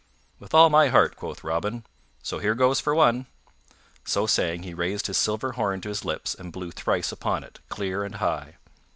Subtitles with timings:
[0.39, 1.85] "With all my heart," quoth Robin,
[2.23, 3.27] "so, here goes for one."
[4.03, 7.59] So saying, he raised his silver horn to his lips and blew thrice upon it,
[7.69, 8.55] clear and high.